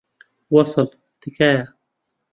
وەسڵ، 0.53 0.87
تکایە. 1.21 1.63